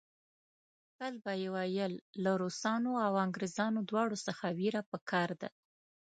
تل 0.97 1.13
به 1.23 1.33
یې 1.41 1.49
ویل 1.55 1.93
له 2.23 2.31
روسانو 2.41 2.91
او 3.05 3.13
انګریزانو 3.25 3.79
دواړو 3.89 4.17
څخه 4.27 4.45
وېره 4.59 4.81
په 4.91 4.97
کار 5.11 5.29
ده. 5.41 5.49